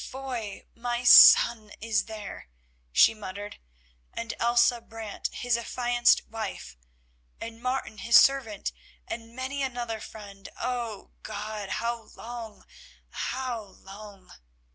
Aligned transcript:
"Foy, 0.03 0.65
my 0.73 1.03
son, 1.03 1.69
is 1.79 2.05
there," 2.05 2.47
she 2.91 3.13
muttered, 3.13 3.59
"and 4.11 4.33
Elsa 4.39 4.81
Brant 4.81 5.27
his 5.31 5.55
affianced 5.57 6.25
wife, 6.27 6.75
and 7.39 7.61
Martin 7.61 7.99
his 7.99 8.19
servant, 8.19 8.71
and 9.07 9.35
many 9.35 9.61
another 9.61 9.99
friend. 10.01 10.49
Oh! 10.59 11.11
God, 11.21 11.69
how 11.73 12.01
long, 12.15 12.65
how 13.11 13.61
long?" 13.61 14.33